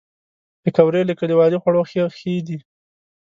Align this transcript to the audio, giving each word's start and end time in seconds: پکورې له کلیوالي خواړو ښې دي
پکورې 0.63 1.01
له 1.09 1.13
کلیوالي 1.19 1.57
خواړو 1.61 1.81
ښې 2.17 2.35
دي 2.47 2.57